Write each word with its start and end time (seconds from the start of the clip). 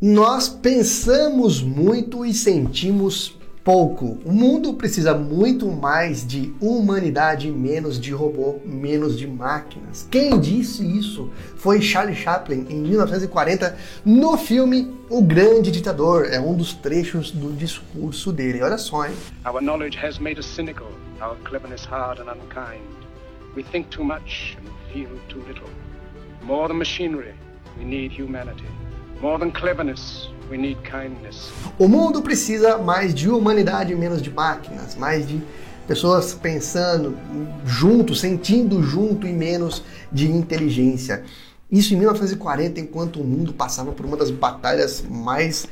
Nós 0.00 0.46
pensamos 0.46 1.62
muito 1.62 2.26
e 2.26 2.34
sentimos 2.34 3.34
pouco. 3.64 4.18
O 4.26 4.30
mundo 4.30 4.74
precisa 4.74 5.14
muito 5.14 5.66
mais 5.68 6.26
de 6.26 6.52
humanidade, 6.60 7.50
menos 7.50 7.98
de 7.98 8.12
robô, 8.12 8.60
menos 8.62 9.18
de 9.18 9.26
máquinas. 9.26 10.06
Quem 10.10 10.38
disse 10.38 10.86
isso 10.86 11.30
foi 11.56 11.80
Charlie 11.80 12.14
Chaplin 12.14 12.66
em 12.68 12.76
1940 12.76 13.74
no 14.04 14.36
filme 14.36 14.94
O 15.08 15.22
Grande 15.22 15.70
Ditador. 15.70 16.26
É 16.26 16.38
um 16.38 16.54
dos 16.54 16.74
trechos 16.74 17.30
do 17.30 17.50
discurso 17.54 18.30
dele. 18.30 18.62
Olha 18.62 18.76
só, 18.76 19.06
hein? 19.06 19.14
Our 19.46 19.62
knowledge 19.62 19.98
has 19.98 20.18
made 20.18 20.38
us 20.38 20.44
cynical, 20.44 20.88
our 21.22 21.36
cleverness 21.44 21.86
hard 21.86 22.20
and 22.20 22.30
unkind. 22.30 22.82
We 23.56 23.62
think 23.62 23.88
too 23.88 24.04
much 24.04 24.58
and 24.58 24.68
feel 24.92 25.08
too 25.30 25.42
little. 25.48 25.70
More 26.42 26.68
than 26.68 26.76
machinery, 26.76 27.32
we 27.78 27.84
need 27.86 28.12
humanity. 28.12 28.66
More 29.20 29.38
than 29.38 29.50
cleverness, 29.50 30.28
we 30.50 30.58
need 30.58 30.78
kindness. 30.82 31.50
O 31.78 31.88
mundo 31.88 32.20
precisa 32.20 32.76
mais 32.78 33.14
de 33.14 33.30
humanidade 33.30 33.92
e 33.92 33.96
menos 33.96 34.20
de 34.20 34.30
máquinas, 34.30 34.94
mais 34.94 35.26
de 35.26 35.40
pessoas 35.88 36.34
pensando 36.34 37.16
junto, 37.64 38.14
sentindo 38.14 38.82
junto 38.82 39.26
e 39.26 39.32
menos 39.32 39.82
de 40.12 40.30
inteligência. 40.30 41.24
Isso 41.70 41.94
em 41.94 41.96
1940, 41.96 42.78
enquanto 42.78 43.20
o 43.20 43.24
mundo 43.24 43.54
passava 43.54 43.90
por 43.92 44.04
uma 44.04 44.16
das 44.16 44.30
batalhas 44.30 45.02
mais 45.08 45.66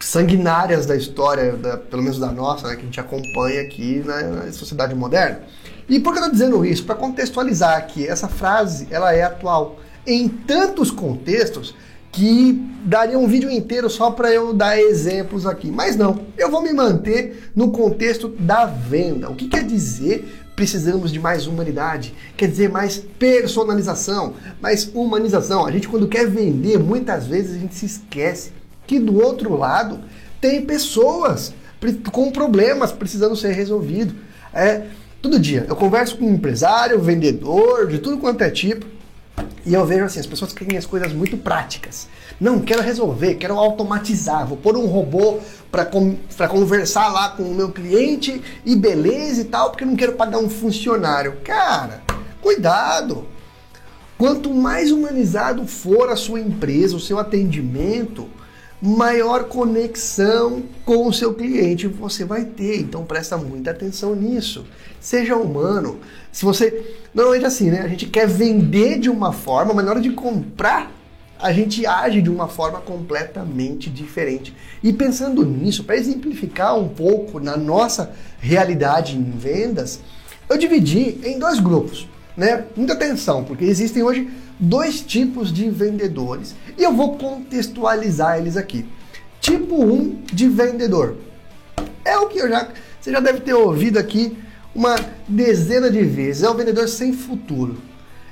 sanguinárias 0.00 0.86
da 0.86 0.96
história, 0.96 1.52
da, 1.52 1.76
pelo 1.76 2.02
menos 2.02 2.18
da 2.18 2.30
nossa, 2.32 2.68
né, 2.68 2.74
que 2.74 2.82
a 2.82 2.84
gente 2.84 3.00
acompanha 3.00 3.62
aqui 3.62 4.02
na, 4.04 4.52
sociedade 4.52 4.94
moderna. 4.94 5.42
E 5.88 6.00
por 6.00 6.12
que 6.12 6.18
eu 6.18 6.24
estou 6.24 6.32
dizendo 6.32 6.64
isso? 6.64 6.84
Para 6.84 6.96
contextualizar 6.96 7.86
que 7.86 8.06
essa 8.06 8.28
frase 8.28 8.88
ela 8.90 9.14
é 9.14 9.22
atual 9.22 9.78
em 10.06 10.28
tantos 10.28 10.90
contextos 10.90 11.74
que 12.16 12.66
daria 12.82 13.18
um 13.18 13.28
vídeo 13.28 13.50
inteiro 13.50 13.90
só 13.90 14.10
para 14.10 14.32
eu 14.32 14.54
dar 14.54 14.80
exemplos 14.80 15.46
aqui. 15.46 15.70
Mas 15.70 15.96
não, 15.96 16.18
eu 16.38 16.50
vou 16.50 16.62
me 16.62 16.72
manter 16.72 17.50
no 17.54 17.70
contexto 17.70 18.28
da 18.28 18.64
venda. 18.64 19.28
O 19.28 19.34
que 19.34 19.48
quer 19.48 19.62
dizer 19.62 20.26
precisamos 20.56 21.12
de 21.12 21.20
mais 21.20 21.46
humanidade? 21.46 22.14
Quer 22.34 22.48
dizer 22.48 22.70
mais 22.70 22.96
personalização, 22.96 24.32
mais 24.62 24.90
humanização. 24.94 25.66
A 25.66 25.70
gente 25.70 25.88
quando 25.88 26.08
quer 26.08 26.26
vender, 26.26 26.78
muitas 26.78 27.26
vezes 27.26 27.54
a 27.54 27.58
gente 27.58 27.74
se 27.74 27.84
esquece 27.84 28.52
que 28.86 28.98
do 28.98 29.22
outro 29.22 29.54
lado 29.54 30.00
tem 30.40 30.64
pessoas 30.64 31.52
com 32.10 32.30
problemas 32.30 32.92
precisando 32.92 33.36
ser 33.36 33.52
resolvidos. 33.52 34.14
É, 34.54 34.86
todo 35.20 35.38
dia 35.38 35.66
eu 35.68 35.76
converso 35.76 36.16
com 36.16 36.24
um 36.24 36.32
empresário, 36.32 36.98
vendedor, 36.98 37.88
de 37.88 37.98
tudo 37.98 38.16
quanto 38.16 38.40
é 38.40 38.48
tipo, 38.48 38.86
e 39.64 39.74
eu 39.74 39.84
vejo 39.84 40.04
assim, 40.04 40.20
as 40.20 40.26
pessoas 40.26 40.52
querem 40.52 40.78
as 40.78 40.86
coisas 40.86 41.12
muito 41.12 41.36
práticas. 41.36 42.06
Não, 42.40 42.60
quero 42.60 42.82
resolver, 42.82 43.34
quero 43.34 43.58
automatizar, 43.58 44.46
vou 44.46 44.56
pôr 44.56 44.76
um 44.76 44.86
robô 44.86 45.40
para 45.72 46.48
conversar 46.48 47.08
lá 47.08 47.30
com 47.30 47.42
o 47.42 47.54
meu 47.54 47.72
cliente 47.72 48.40
e 48.64 48.76
beleza 48.76 49.40
e 49.40 49.44
tal, 49.44 49.70
porque 49.70 49.84
não 49.84 49.96
quero 49.96 50.12
pagar 50.12 50.38
um 50.38 50.48
funcionário. 50.48 51.38
Cara, 51.42 52.02
cuidado! 52.40 53.26
Quanto 54.16 54.54
mais 54.54 54.92
humanizado 54.92 55.66
for 55.66 56.10
a 56.10 56.16
sua 56.16 56.40
empresa, 56.40 56.96
o 56.96 57.00
seu 57.00 57.18
atendimento, 57.18 58.28
maior 58.80 59.44
conexão 59.44 60.62
com 60.84 61.08
o 61.08 61.12
seu 61.12 61.34
cliente 61.34 61.86
você 61.86 62.24
vai 62.24 62.44
ter. 62.44 62.80
Então 62.80 63.04
presta 63.04 63.36
muita 63.36 63.70
atenção 63.70 64.14
nisso. 64.14 64.66
Seja 65.00 65.36
humano. 65.36 65.98
Se 66.30 66.44
você 66.44 66.96
normalmente 67.14 67.46
assim, 67.46 67.70
né? 67.70 67.80
A 67.80 67.88
gente 67.88 68.06
quer 68.06 68.28
vender 68.28 68.98
de 68.98 69.08
uma 69.08 69.32
forma, 69.32 69.72
mas 69.72 69.84
na 69.84 69.92
hora 69.92 70.00
de 70.00 70.10
comprar 70.10 70.92
a 71.38 71.52
gente 71.52 71.84
age 71.86 72.22
de 72.22 72.30
uma 72.30 72.48
forma 72.48 72.80
completamente 72.80 73.90
diferente. 73.90 74.54
E 74.82 74.92
pensando 74.92 75.44
nisso, 75.44 75.84
para 75.84 75.96
exemplificar 75.96 76.78
um 76.78 76.88
pouco 76.88 77.38
na 77.38 77.56
nossa 77.56 78.12
realidade 78.40 79.16
em 79.16 79.30
vendas, 79.30 80.00
eu 80.48 80.56
dividi 80.56 81.20
em 81.24 81.38
dois 81.38 81.58
grupos, 81.60 82.08
né? 82.36 82.64
Muita 82.76 82.92
atenção, 82.92 83.44
porque 83.44 83.64
existem 83.64 84.02
hoje 84.02 84.28
dois 84.58 85.00
tipos 85.00 85.52
de 85.52 85.70
vendedores 85.70 86.54
e 86.76 86.82
eu 86.82 86.92
vou 86.92 87.16
contextualizar 87.16 88.38
eles 88.38 88.56
aqui. 88.56 88.86
Tipo 89.40 89.82
1 89.82 89.92
um 89.92 90.22
de 90.32 90.48
vendedor. 90.48 91.16
É 92.04 92.16
o 92.18 92.28
que 92.28 92.38
eu 92.38 92.48
já 92.48 92.68
você 93.00 93.12
já 93.12 93.20
deve 93.20 93.38
ter 93.38 93.54
ouvido 93.54 93.98
aqui 93.98 94.36
uma 94.74 94.96
dezena 95.28 95.88
de 95.88 96.02
vezes. 96.02 96.42
É 96.42 96.50
o 96.50 96.54
vendedor 96.54 96.88
sem 96.88 97.12
futuro. 97.12 97.76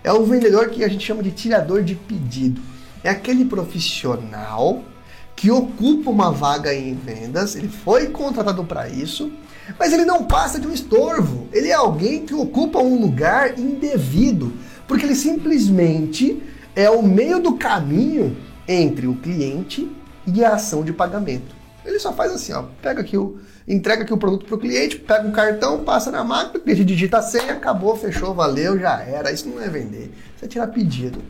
É 0.02 0.12
o 0.12 0.24
vendedor 0.24 0.68
que 0.68 0.82
a 0.82 0.88
gente 0.88 1.06
chama 1.06 1.22
de 1.22 1.30
tirador 1.30 1.82
de 1.84 1.94
pedido. 1.94 2.60
É 3.04 3.08
aquele 3.08 3.44
profissional 3.44 4.82
que 5.36 5.50
ocupa 5.50 6.10
uma 6.10 6.30
vaga 6.30 6.74
em 6.74 6.94
vendas, 6.94 7.56
ele 7.56 7.68
foi 7.68 8.08
contratado 8.08 8.64
para 8.64 8.88
isso, 8.88 9.32
mas 9.78 9.92
ele 9.92 10.04
não 10.04 10.24
passa 10.24 10.60
de 10.60 10.66
um 10.66 10.72
estorvo. 10.72 11.48
Ele 11.52 11.68
é 11.68 11.74
alguém 11.74 12.24
que 12.24 12.34
ocupa 12.34 12.78
um 12.78 13.00
lugar 13.00 13.58
indevido 13.58 14.52
porque 14.86 15.04
ele 15.04 15.14
simplesmente 15.14 16.42
é 16.76 16.90
o 16.90 17.02
meio 17.02 17.40
do 17.40 17.54
caminho 17.54 18.36
entre 18.66 19.06
o 19.06 19.16
cliente 19.16 19.90
e 20.26 20.44
a 20.44 20.54
ação 20.54 20.84
de 20.84 20.92
pagamento. 20.92 21.54
Ele 21.84 21.98
só 21.98 22.12
faz 22.12 22.32
assim, 22.32 22.52
ó, 22.52 22.64
pega 22.80 23.02
aqui 23.02 23.16
o, 23.16 23.38
entrega 23.68 24.02
aqui 24.02 24.12
o 24.12 24.16
produto 24.16 24.46
para 24.46 24.54
o 24.54 24.58
cliente, 24.58 24.96
pega 24.96 25.28
o 25.28 25.32
cartão, 25.32 25.84
passa 25.84 26.10
na 26.10 26.24
máquina, 26.24 26.74
digita 26.74 27.18
a 27.18 27.22
senha, 27.22 27.52
acabou, 27.52 27.94
fechou, 27.94 28.34
valeu, 28.34 28.78
já 28.78 29.02
era. 29.02 29.30
Isso 29.30 29.48
não 29.48 29.60
é 29.60 29.68
vender, 29.68 30.10
isso 30.34 30.44
é 30.44 30.48
tirar 30.48 30.68
pedido. 30.68 31.22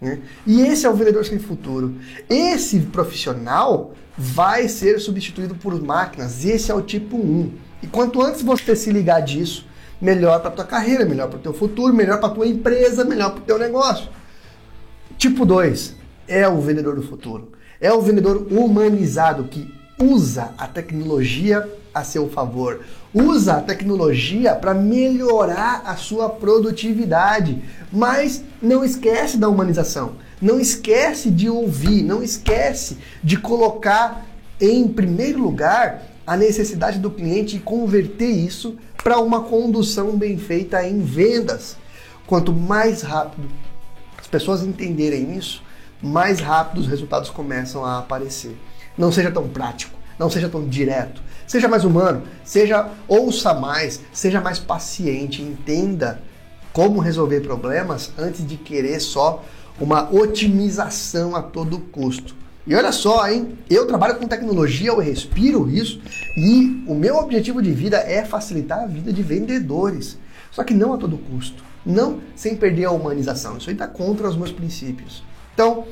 Né? 0.00 0.20
E 0.46 0.60
esse 0.60 0.86
é 0.86 0.90
o 0.90 0.94
vendedor 0.94 1.24
sem 1.24 1.38
futuro. 1.38 1.94
Esse 2.28 2.80
profissional 2.80 3.94
vai 4.16 4.68
ser 4.68 4.98
substituído 4.98 5.54
por 5.54 5.80
máquinas. 5.80 6.44
Esse 6.44 6.70
é 6.70 6.74
o 6.74 6.82
tipo 6.82 7.16
1. 7.16 7.52
E 7.82 7.86
quanto 7.86 8.22
antes 8.22 8.42
você 8.42 8.74
se 8.74 8.90
ligar 8.90 9.20
disso, 9.20 9.66
melhor 10.00 10.40
para 10.40 10.50
tua 10.50 10.64
carreira, 10.64 11.04
melhor 11.04 11.28
para 11.28 11.38
o 11.38 11.42
teu 11.42 11.52
futuro, 11.52 11.94
melhor 11.94 12.20
para 12.20 12.30
tua 12.30 12.46
empresa, 12.46 13.04
melhor 13.04 13.30
para 13.30 13.40
o 13.40 13.44
teu 13.44 13.58
negócio. 13.58 14.08
Tipo 15.16 15.44
2 15.44 15.96
é 16.26 16.48
o 16.48 16.60
vendedor 16.60 16.94
do 16.94 17.02
futuro. 17.02 17.52
É 17.80 17.92
o 17.92 18.00
vendedor 18.00 18.46
humanizado 18.50 19.44
que 19.44 19.72
usa 20.00 20.52
a 20.56 20.66
tecnologia 20.66 21.68
a 21.92 22.04
seu 22.04 22.28
favor. 22.28 22.80
Usa 23.12 23.54
a 23.54 23.60
tecnologia 23.60 24.54
para 24.54 24.74
melhorar 24.74 25.82
a 25.84 25.96
sua 25.96 26.28
produtividade, 26.28 27.62
mas 27.92 28.44
não 28.62 28.84
esquece 28.84 29.36
da 29.36 29.48
humanização. 29.48 30.12
Não 30.40 30.60
esquece 30.60 31.30
de 31.30 31.48
ouvir, 31.48 32.02
não 32.02 32.22
esquece 32.22 32.98
de 33.22 33.36
colocar 33.36 34.24
em 34.60 34.86
primeiro 34.86 35.42
lugar 35.42 36.02
a 36.26 36.36
necessidade 36.36 36.98
do 36.98 37.10
cliente 37.10 37.56
e 37.56 37.60
converter 37.60 38.30
isso 38.30 38.76
para 39.02 39.18
uma 39.18 39.42
condução 39.42 40.16
bem 40.16 40.38
feita 40.38 40.86
em 40.86 41.00
vendas. 41.00 41.76
Quanto 42.26 42.52
mais 42.52 43.02
rápido 43.02 43.48
as 44.18 44.26
pessoas 44.26 44.62
entenderem 44.62 45.36
isso, 45.36 45.62
mais 46.02 46.38
rápido 46.38 46.80
os 46.80 46.86
resultados 46.86 47.30
começam 47.30 47.84
a 47.84 47.98
aparecer. 47.98 48.56
Não 48.98 49.12
seja 49.12 49.30
tão 49.30 49.48
prático, 49.48 49.96
não 50.18 50.28
seja 50.28 50.48
tão 50.48 50.66
direto. 50.66 51.22
Seja 51.46 51.68
mais 51.68 51.84
humano, 51.84 52.24
seja 52.44 52.90
ouça 53.06 53.54
mais, 53.54 54.00
seja 54.12 54.40
mais 54.40 54.58
paciente, 54.58 55.40
entenda 55.40 56.20
como 56.72 57.00
resolver 57.00 57.40
problemas 57.40 58.12
antes 58.18 58.46
de 58.46 58.56
querer 58.56 59.00
só 59.00 59.42
uma 59.80 60.12
otimização 60.12 61.34
a 61.34 61.42
todo 61.42 61.78
custo. 61.78 62.36
E 62.66 62.74
olha 62.74 62.92
só, 62.92 63.26
hein? 63.26 63.56
Eu 63.70 63.86
trabalho 63.86 64.16
com 64.16 64.26
tecnologia, 64.26 64.88
eu 64.88 64.98
respiro 64.98 65.70
isso 65.70 66.02
e 66.36 66.84
o 66.86 66.94
meu 66.94 67.16
objetivo 67.16 67.62
de 67.62 67.72
vida 67.72 67.96
é 67.96 68.26
facilitar 68.26 68.80
a 68.80 68.86
vida 68.86 69.10
de 69.10 69.22
vendedores. 69.22 70.18
Só 70.50 70.62
que 70.62 70.74
não 70.74 70.92
a 70.92 70.98
todo 70.98 71.16
custo. 71.16 71.64
Não 71.86 72.20
sem 72.36 72.56
perder 72.56 72.84
a 72.84 72.90
humanização. 72.90 73.56
Isso 73.56 73.70
aí 73.70 73.74
está 73.74 73.86
contra 73.86 74.28
os 74.28 74.36
meus 74.36 74.52
princípios. 74.52 75.22
Então, 75.54 75.86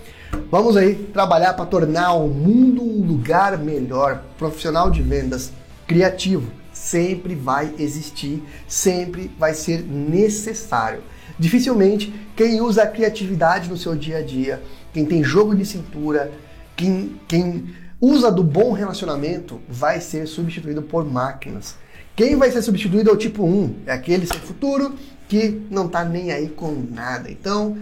vamos 0.51 0.77
aí 0.77 0.95
trabalhar 1.12 1.55
para 1.55 1.67
tornar 1.67 2.15
o 2.15 2.29
mundo 2.29 2.83
um 2.83 3.04
lugar 3.04 3.59
melhor. 3.59 4.22
Profissional 4.39 4.91
de 4.91 5.03
vendas 5.03 5.53
criativo 5.87 6.51
sempre 6.72 7.34
vai 7.34 7.75
existir, 7.78 8.43
sempre 8.69 9.31
vai 9.39 9.54
ser 9.54 9.83
necessário. 9.83 11.03
Dificilmente 11.39 12.13
quem 12.37 12.60
usa 12.60 12.83
a 12.83 12.87
criatividade 12.87 13.69
no 13.69 13.77
seu 13.77 13.97
dia 13.97 14.19
a 14.19 14.22
dia, 14.22 14.63
quem 14.93 15.04
tem 15.04 15.25
jogo 15.25 15.54
de 15.54 15.65
cintura, 15.65 16.31
quem, 16.77 17.19
quem 17.27 17.75
usa 18.01 18.31
do 18.31 18.43
bom 18.43 18.72
relacionamento 18.72 19.60
vai 19.69 20.01
ser 20.01 20.27
substituído 20.27 20.83
por 20.83 21.04
máquinas. 21.04 21.77
Quem 22.15 22.37
vai 22.37 22.51
ser 22.51 22.63
substituído 22.63 23.10
é 23.10 23.13
o 23.13 23.16
tipo 23.16 23.45
1, 23.45 23.75
é 23.87 23.93
aquele 23.93 24.27
sem 24.27 24.39
futuro 24.39 24.95
que 25.28 25.63
não 25.71 25.87
está 25.87 26.04
nem 26.04 26.31
aí 26.31 26.48
com 26.48 26.72
nada. 26.91 27.31
Então, 27.31 27.77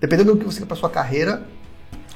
dependendo 0.00 0.34
do 0.34 0.38
que 0.38 0.44
você 0.44 0.60
quer 0.60 0.66
para 0.66 0.76
sua 0.76 0.90
carreira, 0.90 1.42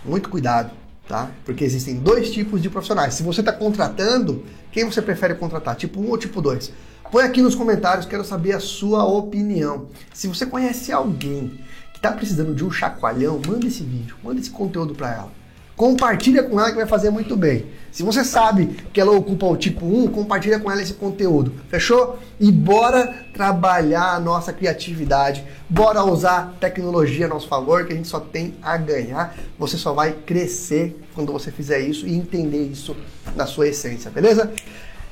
muito 0.05 0.29
cuidado, 0.29 0.71
tá? 1.09 1.31
Porque 1.45 1.65
existem 1.65 1.97
dois 1.97 2.31
tipos 2.31 2.61
de 2.61 2.71
profissionais. 2.71 3.15
Se 3.15 3.23
você 3.23 3.41
está 3.41 3.53
contratando, 3.53 4.45
quem 4.71 4.85
você 4.85 5.03
prefere 5.03 5.35
contratar, 5.35 5.77
tipo 5.77 6.01
1 6.01 6.09
ou 6.09 6.19
tipo 6.19 6.41
2? 6.41 6.73
Põe 7.11 7.25
aqui 7.25 7.43
nos 7.43 7.55
comentários, 7.55 8.07
quero 8.07 8.25
saber 8.25 8.53
a 8.53 8.61
sua 8.61 9.05
opinião. 9.05 9.89
Se 10.15 10.27
você 10.27 10.47
conhece 10.47 10.93
alguém 10.93 11.61
que 11.93 11.99
está 11.99 12.13
precisando 12.13 12.55
de 12.55 12.65
um 12.65 12.71
chacoalhão, 12.71 13.41
manda 13.47 13.67
esse 13.67 13.83
vídeo, 13.83 14.17
manda 14.23 14.41
esse 14.41 14.51
conteúdo 14.51 14.95
para 14.95 15.13
ela 15.13 15.42
compartilha 15.77 16.43
com 16.43 16.59
ela 16.59 16.71
que 16.71 16.77
vai 16.77 16.87
fazer 16.87 17.11
muito 17.11 17.37
bem. 17.37 17.67
Se 17.91 18.03
você 18.03 18.25
sabe 18.25 18.67
que 18.93 19.01
ela 19.01 19.13
ocupa 19.13 19.45
o 19.45 19.57
tipo 19.57 19.85
1, 19.85 20.09
compartilha 20.09 20.59
com 20.59 20.71
ela 20.71 20.81
esse 20.81 20.95
conteúdo. 20.95 21.53
Fechou? 21.69 22.19
E 22.41 22.51
bora 22.51 23.15
trabalhar 23.35 24.15
a 24.15 24.21
nossa 24.21 24.53
criatividade. 24.53 25.45
Bora 25.69 26.03
usar 26.03 26.55
tecnologia 26.59 27.27
a 27.27 27.29
nosso 27.29 27.49
favor, 27.49 27.87
que 27.87 27.93
a 27.93 27.97
gente 27.97 28.09
só 28.09 28.19
tem 28.19 28.55
a 28.63 28.77
ganhar. 28.79 29.37
Você 29.59 29.77
só 29.77 29.93
vai 29.93 30.13
crescer 30.13 30.99
quando 31.15 31.33
você 31.33 31.51
fizer 31.51 31.81
isso 31.81 32.07
e 32.07 32.15
entender 32.15 32.65
isso 32.65 32.97
na 33.37 33.47
sua 33.47 33.69
essência, 33.69 34.11
beleza? 34.11 34.51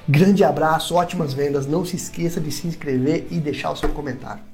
Grande 0.09 0.43
abraço, 0.43 0.95
ótimas 0.95 1.35
vendas. 1.35 1.67
Não 1.67 1.85
se 1.85 1.97
esqueça 1.97 2.41
de 2.41 2.51
se 2.51 2.67
inscrever 2.67 3.27
e 3.31 3.39
deixar 3.39 3.71
o 3.71 3.77
seu 3.77 3.91
comentário. 3.91 4.50